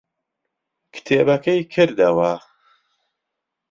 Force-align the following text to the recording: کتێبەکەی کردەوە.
کتێبەکەی 0.93 1.61
کردەوە. 1.73 2.33